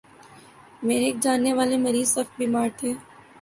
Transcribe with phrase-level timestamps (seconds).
[0.83, 2.93] میرے ایک جاننے والے مریض سخت بیمار تھے